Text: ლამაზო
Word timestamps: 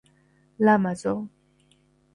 ლამაზო 0.69 1.15